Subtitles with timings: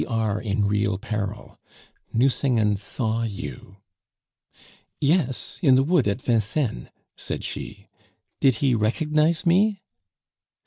[0.01, 1.59] We are in real peril.
[2.11, 3.77] Nucingen saw you"
[4.99, 7.85] "Yes, in the wood at Vincennes," said she.
[8.39, 9.83] "Did he recognize me?"